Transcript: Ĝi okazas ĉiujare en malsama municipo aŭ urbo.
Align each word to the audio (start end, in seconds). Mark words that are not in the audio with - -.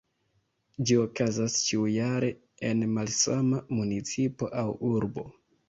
Ĝi 0.91 0.95
okazas 1.01 1.57
ĉiujare 1.65 2.31
en 2.71 2.83
malsama 2.97 3.63
municipo 3.83 4.53
aŭ 4.67 4.69
urbo. 4.93 5.31